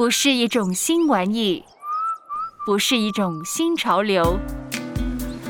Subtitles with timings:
[0.00, 1.62] 不是一种新玩意，
[2.64, 4.40] 不是一种新潮流。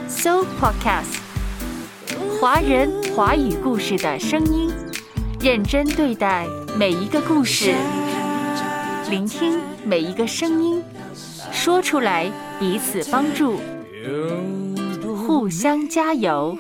[0.08, 1.21] So Podcast，
[2.40, 4.69] 华人华语故事的声音，
[5.40, 7.76] 认真对待每一个故事，
[9.08, 10.82] 聆听每一个声音，
[11.53, 12.28] 说出来
[12.58, 13.56] 彼此帮助，
[15.28, 16.59] 互相加油。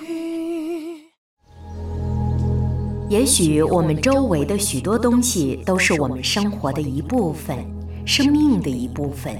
[3.08, 7.68] 也许我们周围的许多东西都是我们生活的一部分，
[8.12, 9.32] 生命的一部分。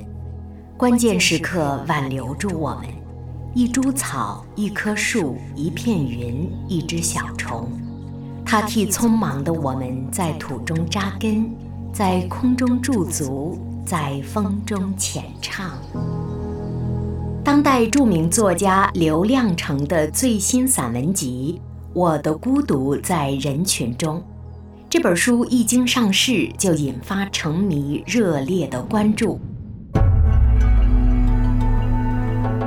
[0.77, 2.85] 关键时刻挽留住我们，
[3.53, 7.69] 一株草，一棵树，一片云，一只小虫，
[8.47, 11.51] 它替匆忙的我们在土中扎根，
[11.93, 15.73] 在空中驻足，在风中浅唱。
[17.43, 21.61] 当代著名作家刘亮程的最新散文集。
[21.93, 24.23] 我的孤独在人群中，
[24.91, 29.41] 这本书一经上市就引发成迷热烈的关注。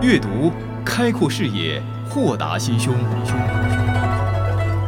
[0.02, 0.50] 阅读
[0.86, 2.94] 开阔视野，豁达心胸；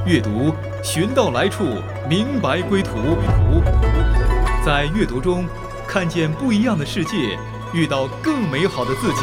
[0.05, 1.65] 阅读寻到来处，
[2.07, 2.91] 明白归途。
[4.65, 5.45] 在阅读中
[5.85, 7.37] 看见不一样的世界，
[7.73, 9.19] 遇到更美好的自己。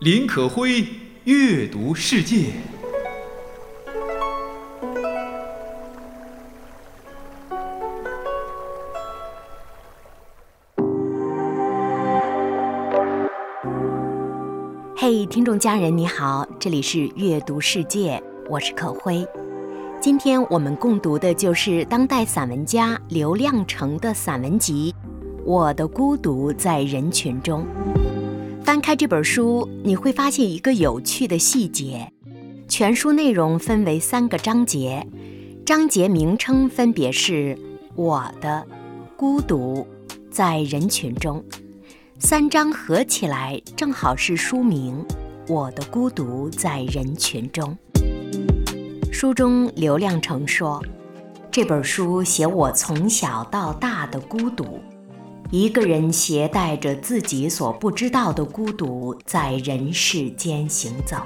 [0.00, 0.86] 林可辉。
[1.24, 2.52] 阅读世界。
[15.10, 19.26] 嘿，听众家人你好，这里是阅读世界，我是可辉。
[20.02, 24.94] 今天我们共读的就是当代散文家刘亮程的散文集
[25.46, 27.64] 《我的孤独在人群中》。
[28.62, 32.12] 翻开这本书，你会发现一个有趣的细节：
[32.68, 35.06] 全书内容分为三个章节，
[35.64, 37.54] 章节名称分别是
[37.94, 38.62] 《我的
[39.16, 39.86] 孤独
[40.30, 41.42] 在人群中》，
[42.20, 45.04] 三章合起来正好是书名
[45.46, 47.76] 《我的孤独在人群中》。
[49.12, 50.82] 书中刘亮程说
[51.48, 54.80] ：“这本书写我从小到大的孤独。”
[55.52, 61.18] 一个人携带着自己所不知道的孤独，在人世间行走。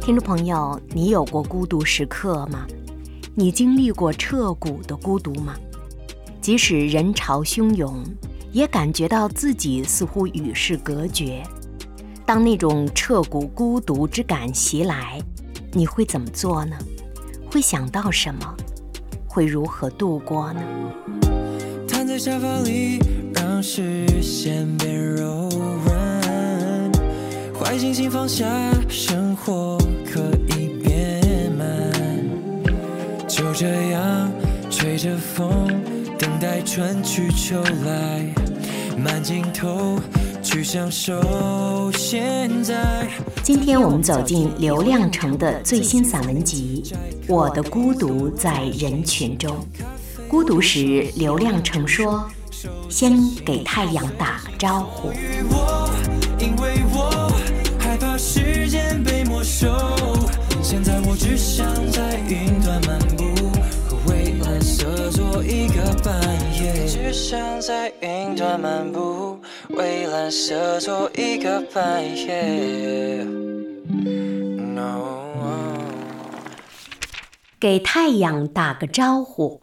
[0.00, 2.66] 听众朋友，你有过孤独时刻吗？
[3.34, 5.54] 你经历过彻骨的孤独吗？
[6.40, 8.02] 即使人潮汹涌，
[8.52, 11.42] 也感觉到自己似乎与世隔绝。
[12.26, 15.20] 当那种彻骨孤独之感袭来，
[15.72, 16.76] 你会怎么做呢？
[17.50, 18.54] 会想到什么？
[19.26, 20.60] 会如何度过呢？
[22.10, 22.98] 在沙发里，
[23.32, 25.48] 让视线变柔
[25.84, 26.92] 软，
[27.54, 28.48] 坏心情放下，
[28.88, 31.66] 生活可以变慢。
[33.28, 34.28] 就这样
[34.68, 35.68] 吹着风，
[36.40, 38.24] 待春去秋来，
[38.96, 40.00] 慢镜头
[40.42, 43.06] 去享受现在。
[43.42, 46.82] 今天我们走进刘亮程的最新散文集
[47.28, 49.54] 《我的孤独在人群中》。
[50.28, 52.26] 孤独时，刘亮程说
[52.88, 55.10] ：“先给太阳打个招呼。”
[56.40, 57.30] 因为我
[57.78, 59.68] 害怕时间被没收，
[60.62, 61.66] 现在我只想
[67.60, 69.38] 在云端漫步，
[69.68, 73.26] 蔚蓝色做一个半夜。
[77.60, 79.60] 给太阳打个招呼。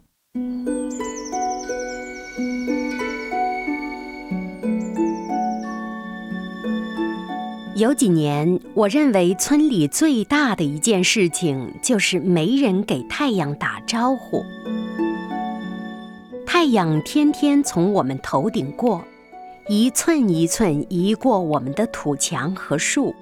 [7.74, 14.44] 有几年，我认为村里最大的一件事情就是没人给太阳打招呼。
[16.58, 19.04] 太阳天天从我们头顶过，
[19.68, 23.14] 一寸一寸移过我们的土墙和树，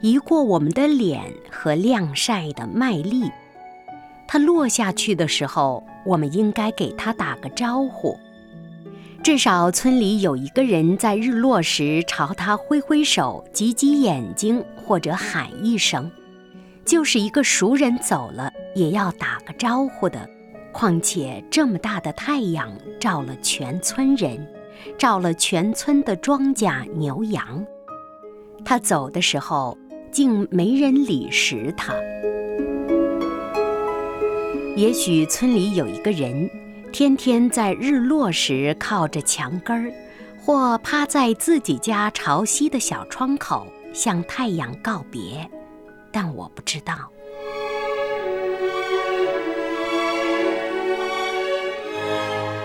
[0.00, 1.20] 移过我们的脸
[1.50, 3.30] 和晾晒的麦粒。
[4.26, 8.18] 它落下去的时候，我们应该给它打个招呼。
[9.22, 16.10] 至少村里有一个人在日落时朝他挥挥手、挤挤眼睛，或者喊一声。
[16.86, 20.26] 就是一个熟人走了，也要打个招呼的。
[20.72, 24.46] 况且这么大的太阳照了全村人，
[24.98, 27.64] 照了全村的庄稼、牛羊。
[28.64, 29.76] 他走的时候，
[30.10, 31.94] 竟没人理识他。
[34.76, 36.48] 也许村里有一个人。
[36.92, 39.92] 天天在日落时靠着墙根儿，
[40.44, 45.48] 或趴在自己家朝西的小窗口向太阳告别，
[46.10, 47.08] 但我不知道。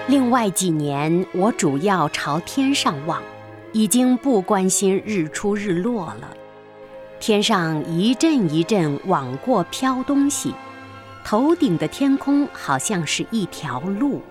[0.08, 3.24] 另外几年，我主要朝天上望，
[3.72, 6.30] 已经不关心日出日落了。
[7.20, 10.54] 天上一阵一阵往过飘东西，
[11.24, 14.22] 头顶的天空好像是一条路。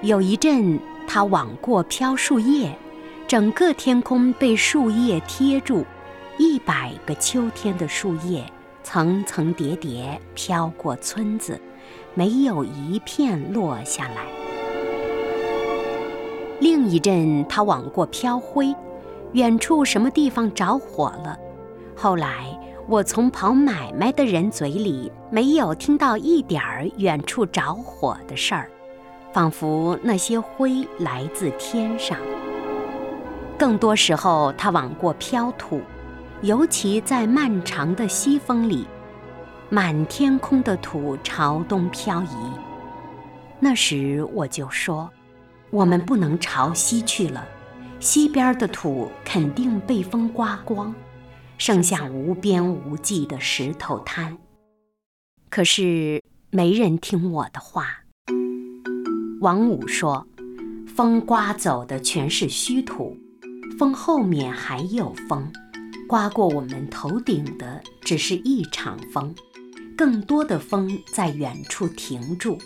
[0.00, 2.76] 有一阵，它往过飘树叶，
[3.28, 5.86] 整个天空被树叶贴住，
[6.38, 8.44] 一百个秋天的树叶
[8.82, 11.60] 层层叠叠飘过村子，
[12.14, 14.41] 没有一片落下来。
[16.62, 18.72] 另一阵，它往过飘灰，
[19.32, 21.36] 远处什么地方着火了。
[21.96, 22.56] 后来，
[22.86, 28.70] 我从跑买卖的人嘴里没有听到一点儿远处着火的事儿，
[29.32, 32.16] 仿佛那些灰来自天上。
[33.58, 35.80] 更多时候，它往过飘土，
[36.42, 38.86] 尤其在漫长的西风里，
[39.68, 42.52] 满天空的土朝东漂移。
[43.58, 45.10] 那时我就说，
[45.72, 47.48] 我们不能朝西去了，
[47.98, 50.94] 西边的土肯定被风刮光。
[51.56, 54.36] 剩下无边无际的石头滩。
[55.48, 58.04] 可是没人听我的话。
[59.40, 60.26] 王五说
[60.94, 63.16] ：“风刮走的全是虚土，
[63.78, 65.50] 风后面还有风，
[66.06, 69.34] 刮过我们头顶的只是一场风，
[69.96, 72.58] 更多的风在远处停住，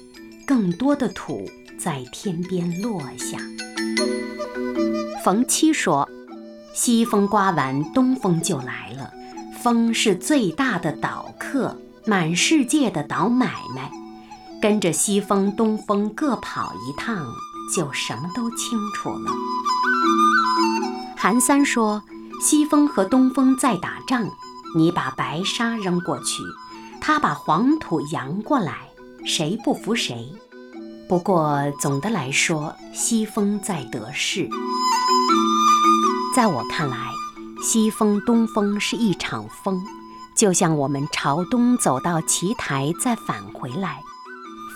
[0.45, 1.49] 更多的土
[1.87, 3.39] 在天边落下。”
[5.23, 6.09] 冯七说。
[6.75, 9.11] 西风刮完，东风就来了。
[9.63, 11.75] 风是最大的岛客，
[12.05, 13.91] 满世界的倒买卖。
[14.61, 17.25] 跟着西风、东风各跑一趟，
[17.75, 19.33] 就什么都清楚了。
[21.17, 22.03] 韩三说
[22.43, 24.29] ：“西风和东风在打仗，
[24.77, 26.43] 你把白沙扔过去，
[27.01, 28.91] 他把黄土扬过来，
[29.25, 30.31] 谁不服谁？
[31.09, 34.49] 不过总的来说，西风在得势。”
[36.35, 36.97] 在我看来，
[37.63, 39.81] 西风东风是一场风，
[40.35, 44.01] 就像我们朝东走到旗台再返回来，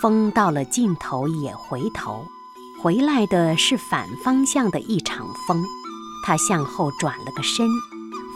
[0.01, 2.25] 风到了尽头也回头，
[2.81, 5.63] 回来的是反方向的一场风，
[6.25, 7.67] 它向后转了个身，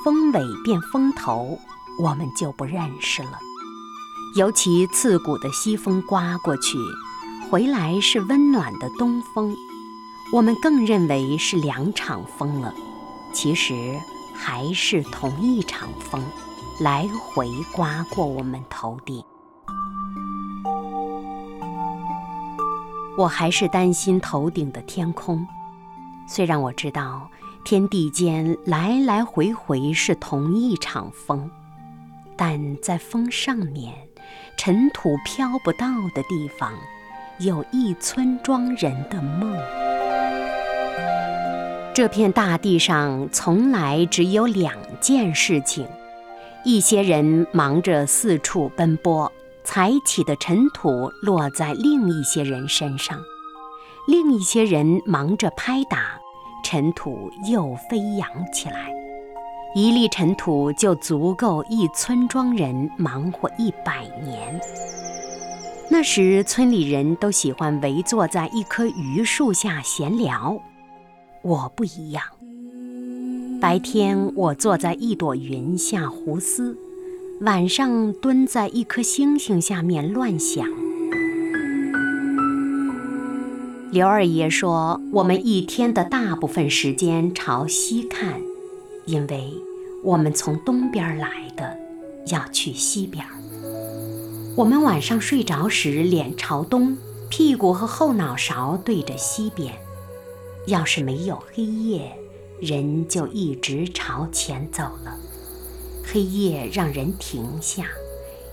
[0.04, 1.58] 风尾变风头，
[1.98, 3.40] 我们就不认识了。
[4.36, 6.78] 尤其刺骨的西风刮过去，
[7.50, 9.56] 回来是温暖的东风，
[10.34, 12.74] 我们更认为是两场风了。
[13.34, 14.00] 其实
[14.34, 16.24] 还是同一场风，
[16.80, 19.24] 来回刮过我们头顶。
[23.18, 25.48] 我还是担心头顶的天空，
[26.28, 27.30] 虽然我知道
[27.64, 31.50] 天地间来来回回是同一场风，
[32.36, 33.94] 但在风上面，
[34.58, 36.74] 尘土飘不到的地方，
[37.40, 39.54] 有一村庄人的梦。
[41.94, 45.86] 这片大地上从来只有两件事情：
[46.64, 49.30] 一些人忙着四处奔波，
[49.66, 53.18] 踩起的尘土落在另一些人身上；
[54.08, 56.20] 另一些人忙着拍打，
[56.64, 58.94] 尘土又飞扬起来。
[59.74, 64.58] 一粒尘土就足够一村庄人忙活一百年。
[65.98, 70.62] 那时，村里人都喜欢围坐在一棵榆树下闲聊。
[71.42, 72.22] 我不一样。
[73.62, 76.78] 白天我坐在一朵云下胡思，
[77.40, 80.68] 晚上蹲在一颗星星下面乱想。
[83.90, 88.34] 刘二爷说，我们一天的大部分时间朝西看，
[89.06, 89.54] 因为
[90.04, 91.80] 我们从东边来的，
[92.28, 93.26] 要去西边。
[94.56, 96.98] 我们晚上睡着时脸朝东，
[97.30, 99.76] 屁股和后脑勺对着西边。
[100.68, 102.18] 要是没有黑夜，
[102.62, 105.20] 人就一直朝前走了。
[106.06, 107.88] 黑夜让人停下，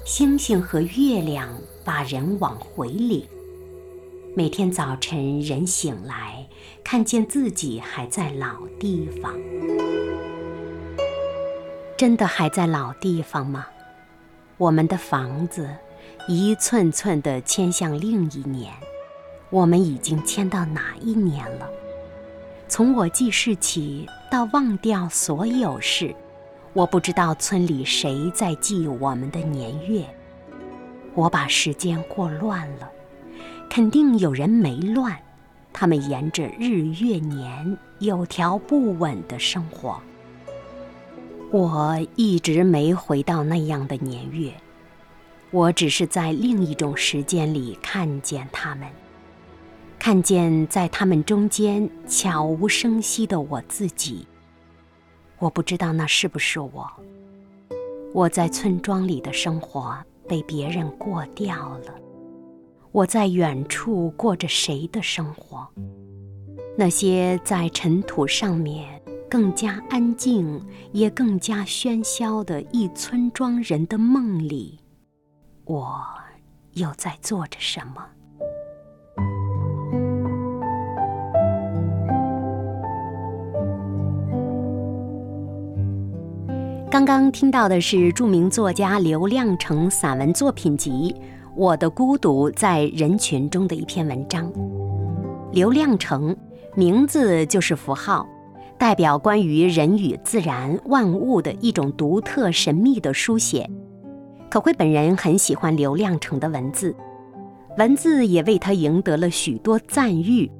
[0.04, 1.48] 星星和月亮
[1.84, 3.24] 把人往回领。
[4.34, 6.48] 每天早晨，人醒来，
[6.82, 9.32] 看见自己还在老地方。
[11.96, 13.66] 真的还在老地方吗？
[14.58, 15.68] 我们的房子，
[16.28, 18.72] 一寸寸地迁向另一年。
[19.50, 21.68] 我们已经迁到哪一年了？
[22.68, 26.14] 从我记事起到忘掉所有事，
[26.72, 30.02] 我不知道村里谁在记我们的年月。
[31.14, 32.90] 我把时间过乱了，
[33.68, 35.14] 肯定有人没乱，
[35.70, 40.00] 他们沿着日月年有条不紊的生活。
[41.50, 44.50] 我一直没回到那样的年月，
[45.52, 48.88] 我只是在另一种时间里看见他们。
[49.98, 54.26] 看见在他们中间悄无声息的我自己。
[55.38, 56.90] 我不知道那是不是我。
[58.14, 61.94] 我在村庄里的生活被别人过掉了。
[62.90, 65.68] 我在远处过着谁的生活？
[66.76, 70.60] 那些在尘土上面更加安静，
[70.92, 74.78] 也更加喧嚣的一村庄人的梦里，
[75.64, 75.96] 我
[76.72, 78.04] 又在做着什么？
[86.90, 91.14] 刚刚听到的是著名作家刘亮程散文作品集
[91.54, 94.52] 《我的孤独在人群中》的一篇文章。
[95.52, 96.36] 刘亮程，
[96.74, 98.26] 名字就是符号，
[98.76, 103.70] 代表关于人与自然万物的一种独特神秘的书写。
[104.52, 106.94] 可慧本人很喜欢刘亮程的文字，
[107.78, 110.50] 文字也为他赢得了许多赞誉，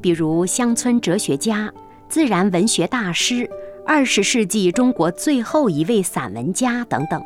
[0.00, 1.68] 比如乡村哲学家、
[2.08, 3.50] 自然文学大师。
[3.84, 7.20] 二十世纪中国最后一位散文家等等，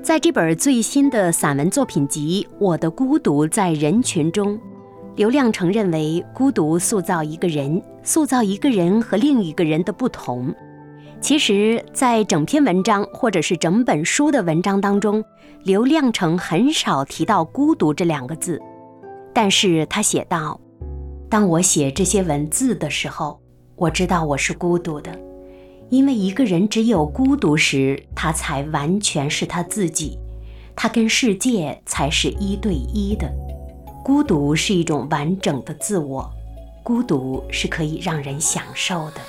[0.00, 4.54] 在这本最新的散文作品集《我的孤独在人群中》，
[5.16, 10.54] 刘亮程认为，孤独塑造一个人，塑造一个人和另一个人的不同。
[11.22, 15.24] 其实，在整篇文章或者是整本书的文章当中，
[15.62, 18.60] 刘亮程很少提到“孤独”这两个字，
[19.32, 20.60] 但是他写道
[21.30, 23.40] ：“当我写这些文字的时候，
[23.76, 25.16] 我知道我是孤独的。”
[25.90, 30.18] 因为一个人只有孤独时，他才完全是他自己，
[30.74, 33.32] 他跟世界才是一对一的。
[34.02, 36.28] 孤独是一种完整的自我，
[36.82, 39.20] 孤独是可以让人享受的。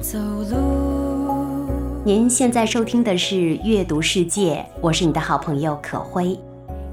[0.00, 1.70] 走路
[2.04, 3.34] 您现在收听的是
[3.64, 6.38] 《阅读世界》，我是你的好朋友可辉。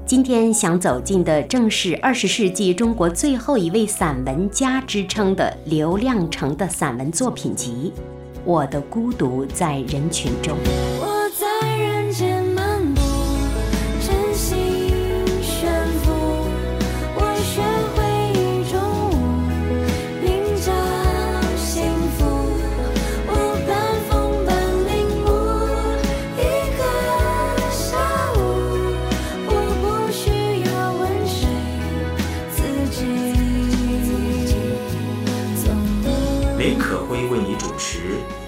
[0.06, 7.92] 今天想走进的正是二十世纪中国最后一位散文家之称的刘亮程的散文作品集
[8.44, 10.56] 《我的孤独在人群中》。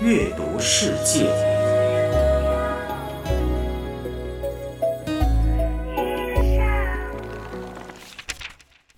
[0.02, 1.26] 阅读世界。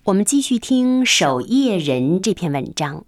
[0.03, 3.05] 我们继续听《守夜人》这篇文章。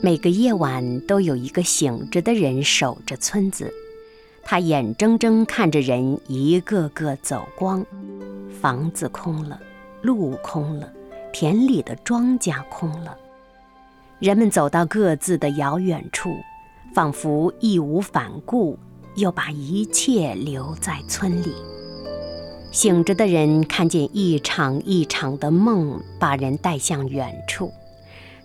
[0.00, 3.70] 每个夜晚都有一个醒着的人守着村子，
[4.42, 7.84] 他眼睁睁看着人一个个走光。
[8.50, 9.60] 房子空了，
[10.02, 10.92] 路空了，
[11.32, 13.16] 田里的庄稼空了。
[14.18, 16.36] 人们走到各自的遥远处，
[16.94, 18.78] 仿佛义无反顾，
[19.16, 21.52] 又把一切留在村里。
[22.72, 27.70] 醒着的人看见一场一场的梦把人带向远处，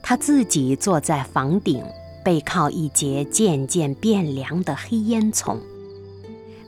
[0.01, 1.83] 他自己坐在房顶，
[2.23, 5.57] 背靠一截渐渐变凉的黑烟囱。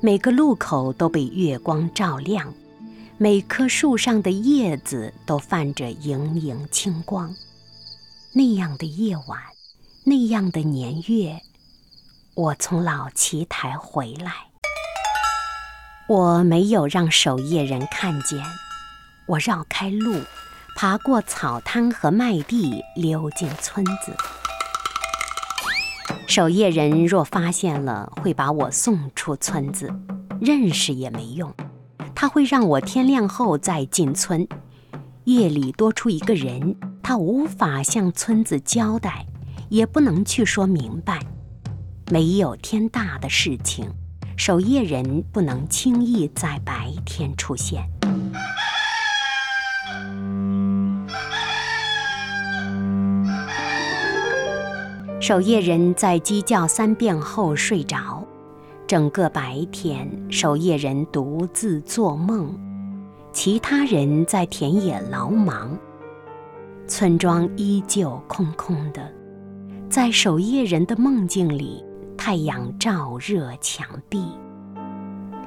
[0.01, 2.53] 每个路口都被月光照亮。
[3.17, 7.34] 每棵树上的叶子都泛着莹莹清光。
[8.34, 9.39] 那样的夜晚，
[10.03, 11.39] 那样的年月，
[12.34, 14.34] 我从老旗台回来，
[16.08, 18.43] 我没有让守夜人看见。
[19.27, 20.20] 我绕开路，
[20.75, 24.15] 爬过草滩和麦地，溜进村子。
[26.27, 29.93] 守夜人若发现了，会把我送出村子，
[30.41, 31.53] 认识也没用。
[32.24, 34.48] 他会让我天亮后再进村，
[35.25, 39.25] 夜里多出一个人，他无法向村子交代，
[39.68, 41.20] 也不能去说明白。
[42.10, 43.92] 没有天大的事情，
[44.38, 47.84] 守夜人不能轻易在白天出现。
[55.20, 58.25] 守夜人在鸡叫三遍后睡着。
[58.93, 62.55] 整个白天，守夜人独自做梦，
[63.31, 65.75] 其他人在田野劳忙。
[66.88, 69.12] 村庄依旧空空的，
[69.89, 71.83] 在守夜人的梦境里，
[72.15, 74.23] 太阳照热墙壁，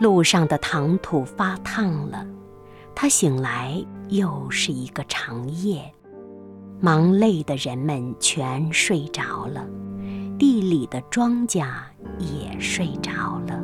[0.00, 2.26] 路上的糖土发烫了。
[2.96, 5.80] 他醒来，又是一个长夜。
[6.80, 9.64] 忙累的人们全睡着了，
[10.38, 11.66] 地里的庄稼
[12.18, 13.60] 也睡着了。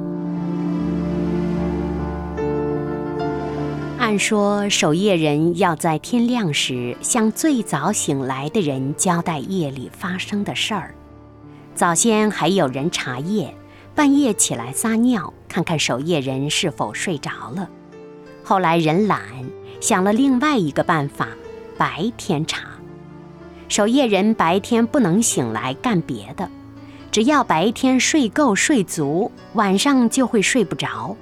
[3.98, 10.94] 按说，守夜人要在天亮时向最早醒来的人交代夜里发生的事儿。
[11.74, 13.54] 早先还有人查夜，
[13.94, 17.68] 半夜起来撒尿，看看守夜人是否睡着了。
[18.42, 19.20] 后来人懒，
[19.80, 21.28] 想了另外一个办法：
[21.78, 22.68] 白天查。
[23.68, 26.50] 守夜人白天不能醒来干别的，
[27.12, 31.14] 只要白天睡够睡足，晚上就会睡不着。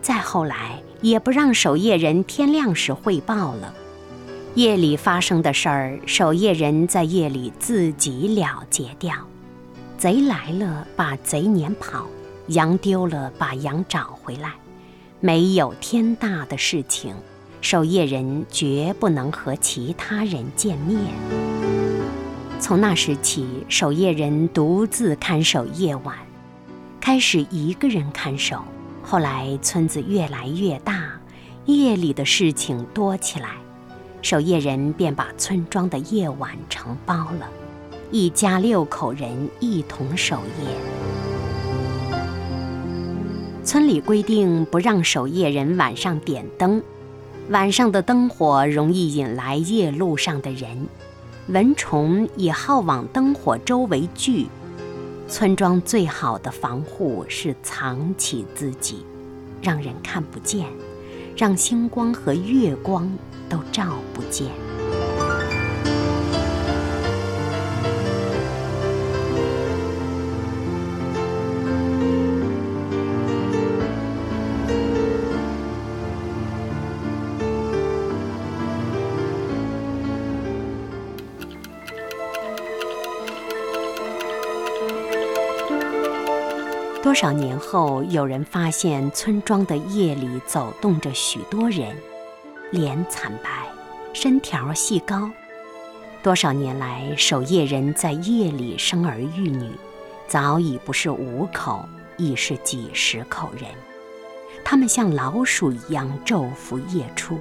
[0.00, 3.74] 再后来，也不让守夜人天亮时汇报了。
[4.54, 9.12] 夜里发生的事儿，守夜人在夜里自己了结掉。
[9.98, 12.06] 贼来了，把贼撵跑；
[12.46, 14.52] 羊丢了，把羊找回来。
[15.18, 17.12] 没有天大的事情，
[17.60, 21.57] 守夜人绝不能和其他人见面。
[22.60, 26.16] 从那时起，守夜人独自看守夜晚，
[27.00, 28.62] 开始一个人看守。
[29.02, 31.12] 后来村子越来越大，
[31.66, 33.50] 夜里的事情多起来，
[34.20, 37.48] 守夜人便把村庄的夜晚承包了，
[38.10, 40.74] 一家六口人一同守夜。
[43.64, 46.82] 村里规定不让守夜人晚上点灯，
[47.50, 50.86] 晚上的灯火容易引来夜路上的人。
[51.48, 54.48] 蚊虫以好往灯火周围聚，
[55.26, 59.02] 村庄最好的防护是藏起自己，
[59.62, 60.66] 让人看不见，
[61.34, 63.10] 让星光和月光
[63.48, 64.67] 都照不见。
[87.08, 91.96] 多少年后，有人发现村庄的夜里走动着许多人，
[92.70, 93.48] 脸惨白，
[94.12, 95.30] 身条细高。
[96.22, 99.70] 多少年来，守夜人在夜里生儿育女，
[100.26, 103.70] 早已不是五口，已是几十口人。
[104.62, 107.38] 他们像老鼠一样昼伏夜出。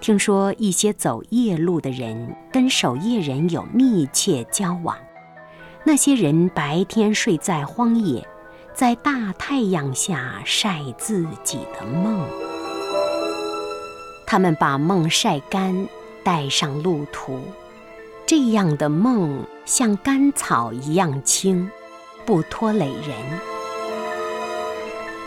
[0.00, 4.96] 听说一些走夜路的人跟守夜人有密切交往，
[5.82, 8.24] 那些人白天睡在荒野。
[8.74, 12.26] 在大太阳下晒自己的梦，
[14.26, 15.86] 他们把梦晒干，
[16.24, 17.40] 带上路途。
[18.26, 21.70] 这样的梦像干草一样轻，
[22.26, 23.16] 不拖累人。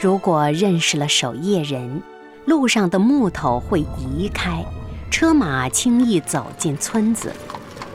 [0.02, 2.04] 如果认识了守夜人，
[2.44, 4.66] 路上的木头会移开，
[5.10, 7.32] 车马轻易走进村子。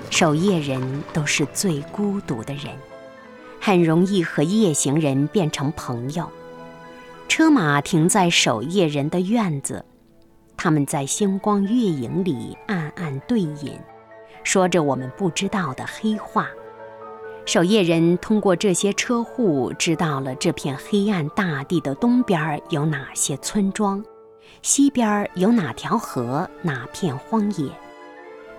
[0.08, 2.72] 守夜人都是最孤独的人。
[3.64, 6.28] 很容易和夜行人变成朋友。
[7.28, 9.84] 车马停在守夜人的院子，
[10.56, 13.78] 他们在星光月影里暗暗对饮，
[14.42, 16.48] 说着我们不知道的黑话。
[17.46, 24.04] 守夜人通过这些车户知道了这片黑暗大地的东边有哪些村庄，
[24.60, 27.70] 西边有哪条河，哪片荒野。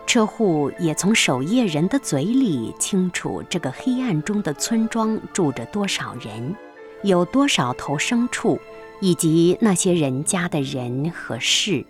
[0.06, 6.56] 车户也从守夜人的嘴里清楚这个黑暗中的村庄住着多少人，
[7.04, 8.60] 有多少头牲畜，
[9.00, 11.84] 以及那些人家的人和事。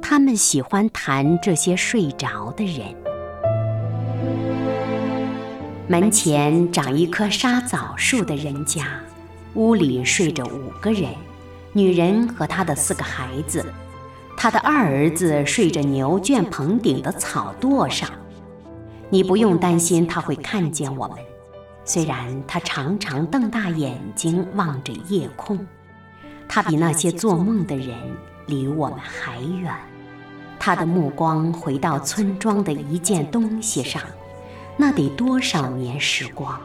[0.00, 2.94] 他们喜欢谈这些睡着的人。
[5.88, 8.86] 门前长一棵沙枣树的人家，
[9.54, 11.10] 屋里睡着五个人，
[11.72, 13.64] 女人和她的四个孩子。
[14.40, 18.08] 他的二儿子睡着牛圈棚顶的草垛上，
[19.10, 21.18] 你不用担心他会看见我们。
[21.84, 25.58] 虽然他常常瞪大眼睛望着夜空，
[26.46, 27.96] 他比那些做梦的人
[28.46, 29.74] 离我们还远。
[30.56, 34.00] 他的目光回到村庄的一件东西上，
[34.76, 36.60] 那得多少年时光？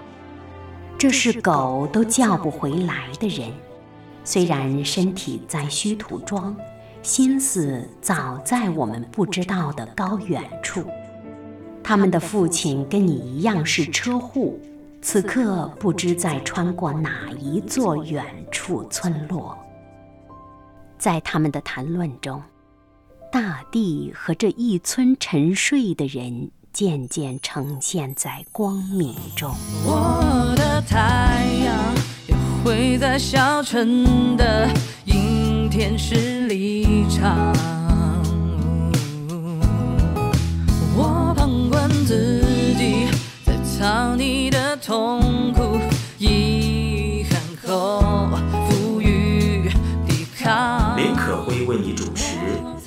[0.96, 3.52] 这是狗都叫不回来的人，
[4.24, 6.56] 虽然身体在虚土庄。
[7.04, 10.86] 心思早在我们不知道的高远处。
[11.84, 14.58] 他们的父亲跟你一样是车户，
[15.02, 19.58] 此刻不知在穿过哪一座远处村落。
[20.98, 22.42] 在他们的谈论中，
[23.30, 29.54] 大地和这一村沉睡的人渐渐呈现在光明中。
[29.86, 31.94] 我的太阳
[32.30, 34.70] 也会在小城的
[35.76, 37.52] 天时离场。
[40.96, 42.44] 我旁观自
[42.78, 43.08] 己
[43.44, 45.80] 在藏匿的痛苦、
[46.20, 48.30] 遗憾后
[48.70, 49.68] 赋予
[50.08, 50.96] 抵抗。
[50.96, 52.36] 林可辉为你主持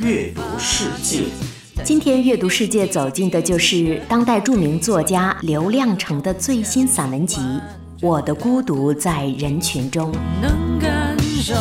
[0.07, 1.25] 《阅读世界》。
[1.83, 7.41] 今天阅读世界走进的就是当代著名作家刘亮程的最新散文集
[8.01, 10.13] 《我的孤独在人群中》。
[10.41, 11.53] 能感受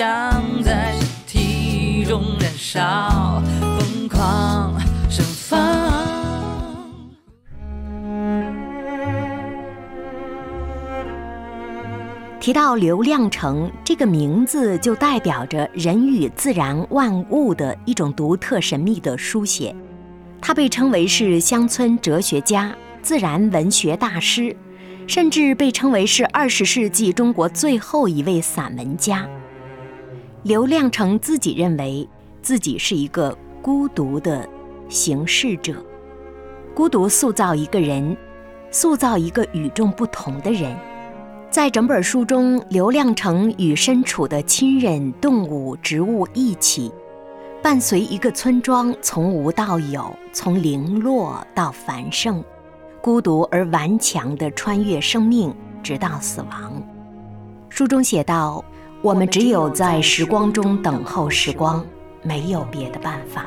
[0.00, 5.60] 信仰在身体中燃烧，疯狂盛放。
[12.40, 19.76] 提到刘亮程这个名字，就代表着人与自然万物的一种独特神秘的书写。
[20.40, 24.56] 他被称为是乡村哲学家、自然文学大师，
[25.06, 29.28] 甚至被称为是二十世纪中国最后一位散文家。
[30.42, 32.08] 刘亮程自己认为
[32.40, 34.48] 自己是一个孤独的
[34.88, 35.74] 行事者，
[36.74, 38.16] 孤独塑造一个人，
[38.70, 40.74] 塑造一个与众不同的人。
[41.50, 46.90] 在整本书中，刘亮程与身处的亲人、动物、植物一起，
[47.62, 52.42] 伴随一个村庄从无到有，从零落到繁盛，
[53.02, 56.82] 孤独而顽强地穿越生命，直到死亡。
[57.68, 58.64] 书中写道
[59.02, 61.82] ：“我们只有在时光中等候时光，
[62.22, 63.46] 没有别的办法。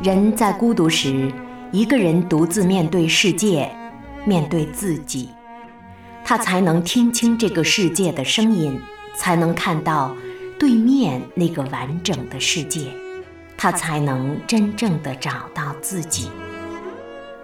[0.00, 1.32] 人在孤独时，
[1.72, 3.68] 一个人独自面对世界，
[4.24, 5.30] 面对自己。”
[6.24, 8.80] 他才能听清这个世界的声音，
[9.16, 10.14] 才能看到
[10.60, 12.92] 对面那个完整的世界，
[13.56, 16.30] 他才能真正的找到自己。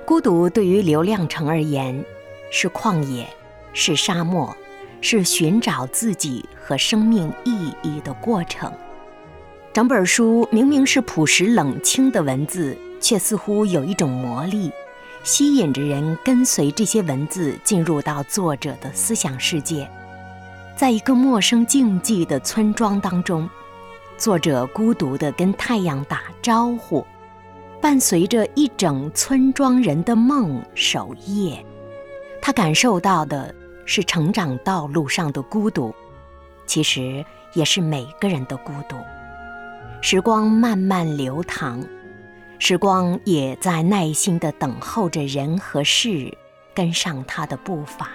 [0.04, 2.04] 孤独对于刘亮程而言，
[2.50, 3.26] 是旷野，
[3.72, 4.56] 是沙漠，
[5.02, 8.72] 是寻找自己和生命意义的过程。
[9.74, 14.72] 整本书明明是朴实冷清的文字，却似乎有一种魔力。
[15.24, 19.88] 吸引着人跟随这些文字进入到作者的思想世界，
[20.76, 23.48] 在一个陌生静寂的村庄当中，
[24.18, 27.06] 作者孤独地跟太阳打招呼，
[27.80, 31.64] 伴随着一整村庄人的梦守夜，
[32.40, 35.94] 他感受到的是成长道路上的孤独，
[36.66, 38.96] 其实也是每个人的孤独。
[40.00, 41.80] 时光慢慢流淌。
[42.58, 46.32] 时光也在耐心地等候着人和事
[46.72, 48.08] 跟上他的步伐，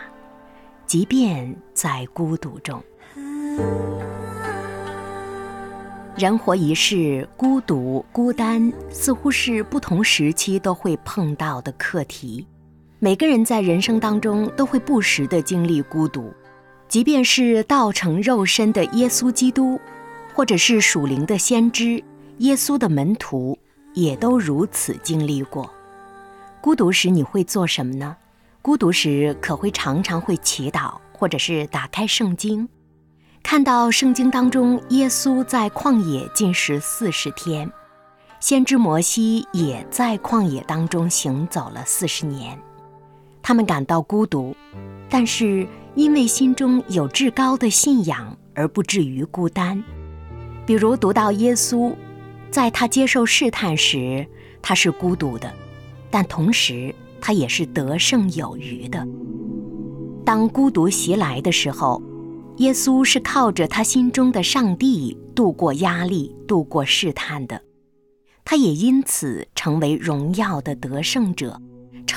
[0.85, 2.81] 即便在孤独中。
[6.15, 12.47] 人活一世，孤独、孤单似乎是不同时期都会碰到的课题。
[12.99, 16.33] 每个人在人生当中都会不时地经历孤独，
[16.87, 19.79] 即便是道成肉身的耶稣基督，
[20.33, 22.03] 或者是属灵的先知
[22.39, 23.57] 耶稣的门徒。
[23.93, 25.73] 也都如此经历过。
[26.61, 28.15] 孤独时你会做什么呢？
[28.61, 32.69] 孤独时可会常常会祈祷，或者是打开圣经，
[33.41, 37.71] 看到圣经当中耶稣在旷野进食四十天，
[38.39, 42.55] 先知摩西也在旷野当中行走了四十年。
[43.47, 44.53] 他们感到孤独，
[45.09, 49.81] 但是因为心中有至高的信仰，而不至于孤单。
[50.65, 51.95] 比如读到耶稣。
[52.51, 54.27] 在他接受试探时，
[54.61, 55.49] 他是孤独的，
[56.11, 59.07] 但同时他也是得胜有余的。
[60.25, 62.03] 当孤独袭来的时候，
[62.57, 67.61] 耶稣是靠着他心中的上帝度过压力、度过试探的。
[68.43, 71.61] 他也因此成为荣耀的得胜者，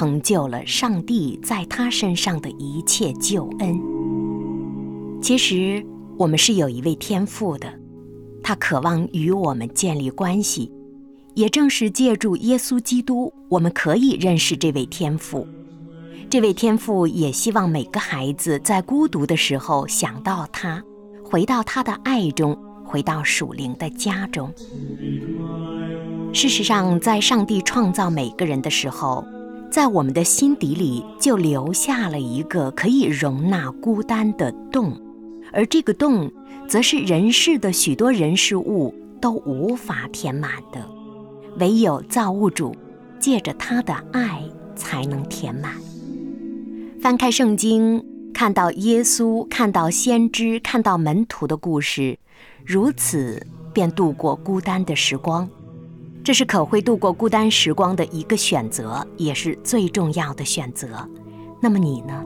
[0.00, 3.78] 成就了上帝在他身上的一切救恩。
[5.20, 5.84] 其实，
[6.16, 7.70] 我们是有一位天父的。
[8.42, 10.72] 他渴望与我们建立关系，
[11.34, 15.46] 也正是借助耶稣基督，我们可以认识这位天父。
[16.30, 20.82] 这位天父也希望每个孩子在孤独的时候想到他，
[21.22, 24.50] 回到他的爱中，回到属灵的家中。
[26.32, 29.22] 事实上，在上帝创造每个人的时候，
[29.70, 35.00] 在我们的心底里就留下了一个可以容纳孤单的洞，
[35.52, 36.30] 而这个洞。
[36.68, 40.88] 则是人世的许多人事物都无法填满的，
[41.58, 42.72] 唯有造物主
[43.18, 44.40] 借着他的爱
[44.76, 45.72] 才能填满。
[47.02, 52.20] 翻开圣经，看到耶稣，看到先知，看到门徒的故事，
[52.64, 55.50] 如此便度过孤单的时光。
[56.22, 61.08] 这是可会度过孤单时光的一个选择，也是最重要的选择。
[61.60, 62.22] 那么你呢？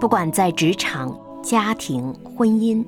[0.00, 2.84] 不管在职场、家庭、婚姻，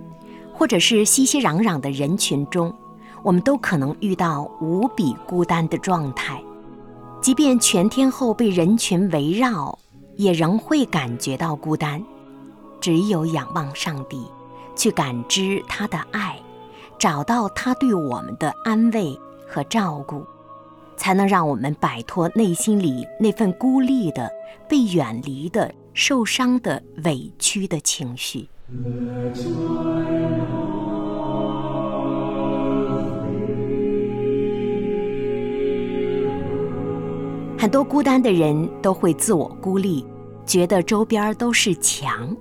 [0.53, 2.75] 或者是熙熙攘攘的人群中，
[3.23, 6.43] 我们都可能遇到无比孤单的状态。
[7.23, 9.79] 即便全天候被人群围绕，
[10.17, 12.03] 也仍会感觉到孤单。
[12.81, 14.27] 只有仰望上帝，
[14.77, 16.39] 去感知他的爱，
[16.99, 20.25] 找到他对我们的安慰和照顾，
[20.97, 24.31] 才能让我们摆脱内心里那份孤立的、
[24.69, 28.49] 被远离的、受伤的、委屈的情绪。
[37.59, 40.05] 很多孤单的人都会自我孤立，
[40.45, 42.37] 觉得周边都是墙，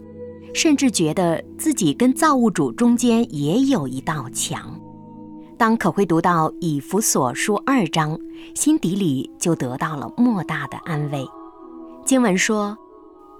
[0.53, 4.79] 甚至觉得自己跟造物主中间也有一道墙。
[5.57, 8.19] 当可会读到以弗所书二章，
[8.53, 11.25] 心底里就得到了莫大的安慰。
[12.03, 12.77] 经文说：“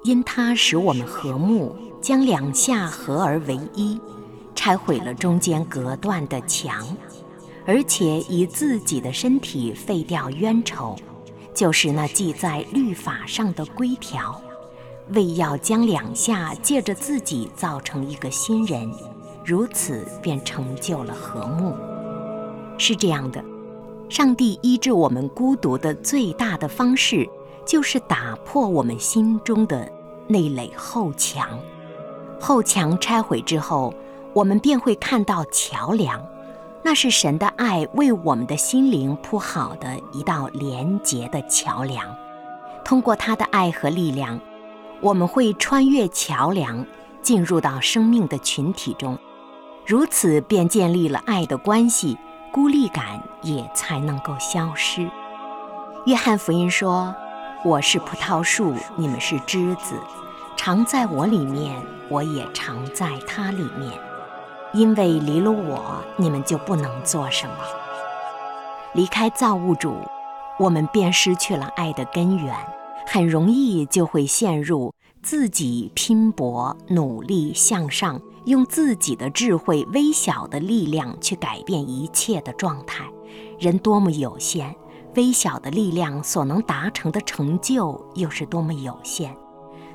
[0.06, 4.00] 因他使我们和睦，将两下合而为一，
[4.56, 6.88] 拆毁了中间隔断的墙，
[7.66, 10.96] 而且以自己的身体废掉冤仇。”
[11.54, 14.42] 就是那记在律法上的规条，
[15.10, 18.90] 为要将两下借着自己造成一个新人，
[19.46, 21.74] 如此便成就了和睦。
[22.78, 23.44] 是这样的，
[24.10, 27.28] 上帝医治我们孤独的最大的方式，
[27.66, 29.92] 就是打破我们心中的
[30.28, 31.60] 那垒后墙。
[32.40, 33.94] 后墙拆毁之后，
[34.34, 36.24] 我们便会看到桥梁。
[36.84, 42.16] 那是神的爱为我们的心灵铺好的一道连结的桥梁，
[42.84, 44.40] 通过他的爱和力量，
[45.02, 46.86] 我们会穿越桥梁，
[47.24, 49.18] 进入到生命的群体中，
[49.84, 52.16] 如此便建立了爱的关系，
[52.56, 55.12] 孤立感也才能够消失。
[56.06, 57.14] 约翰福音说
[57.66, 60.00] ：“我是葡萄树，你们是枝子，
[60.56, 61.76] 常在我里面，
[62.08, 63.92] 我也常在它里面。”
[64.72, 67.56] 因为离了我，你们就不能做什么。
[68.94, 69.98] 离开造物主，
[70.58, 72.56] 我们便失去了爱的根源，
[73.08, 83.06] 很容易就会陷入自己拼搏、努力向上，用自己的智慧、微小的力量去改变一切的状态。
[83.60, 84.76] 人多么有限，
[85.16, 89.34] 微小的力量所能达成的成就又是多么有限，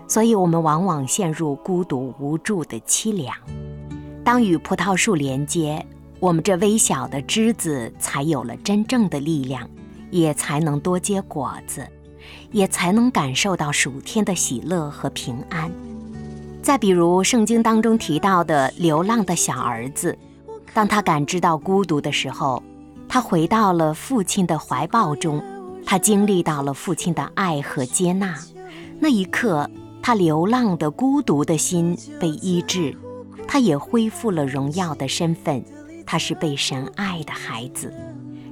[0.09, 3.35] 所以我们往往陷入孤独无助的凄凉。
[4.25, 5.85] 当与葡萄树连接，
[6.19, 9.69] 我们这微小的枝子才有了真正的力量，
[10.11, 11.87] 也才能多结果子，
[12.53, 15.71] 也才能感受到属天的喜乐和平安。
[16.63, 20.17] 再比如圣经当中提到的流浪的小儿子，
[20.75, 22.63] 当他感知到孤独的时候，
[23.09, 25.43] 他回到了父亲的怀抱中，
[25.87, 28.35] 他经历到了父亲的爱和接纳。
[28.99, 29.69] 那一刻，
[30.03, 32.97] 他流浪的孤独的心被医治。
[33.49, 35.65] 他也恢复了荣耀的身份，
[36.07, 37.93] 他是被神爱的孩子，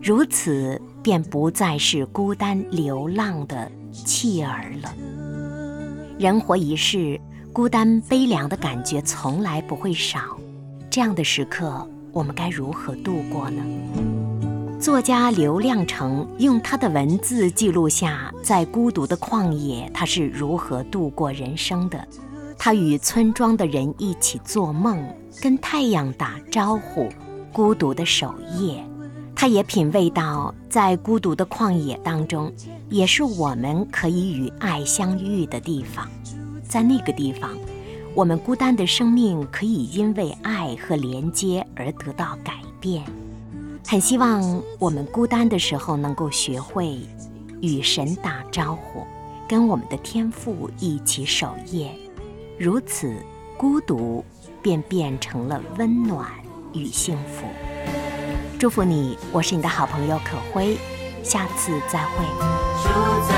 [0.03, 4.95] 如此便不再是孤单流浪的弃儿了。
[6.19, 7.21] 人活一世，
[7.53, 10.21] 孤单悲凉的感觉从来不会少。
[10.91, 13.63] 这样的时刻，我们该如何度过呢？
[14.81, 22.07] 作家刘亮程用他的文字记录下，在孤独的旷野，他是如何度过人生的。
[22.57, 25.01] 他与村庄的人一起做梦，
[25.41, 27.09] 跟太阳打招呼，
[27.53, 28.85] 孤独的守夜。
[29.41, 32.53] 他也品味到，在孤独的旷野当中，
[32.91, 36.09] 也是我们可以与爱相遇的地方。
[36.69, 37.57] 在那个地方，
[38.17, 43.05] 我们孤单的生命可以因为爱和连接而得到改变。
[43.87, 46.99] 很希望我们孤单的时候能够学会
[47.61, 49.07] 与神打招呼，
[49.49, 51.95] 跟我们的天父一起守夜。
[52.59, 53.15] 如此，
[53.57, 54.25] 孤独
[54.61, 56.29] 便变成了温暖
[56.73, 57.47] 与幸福。
[58.59, 60.77] 祝福你，我是你的好朋友可辉，
[61.23, 63.38] 下次再会。